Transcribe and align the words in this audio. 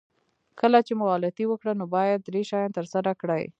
کله 0.59 0.79
چې 0.87 0.93
مو 0.97 1.05
غلطي 1.13 1.45
وکړه 1.47 1.73
نو 1.79 1.85
باید 1.95 2.19
درې 2.27 2.41
شیان 2.49 2.69
ترسره 2.77 3.11
کړئ. 3.21 3.43